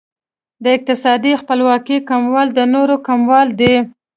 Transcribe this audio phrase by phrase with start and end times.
[0.63, 3.75] د اقتصادي خپلواکۍ کموالی د نورو کموالی دی.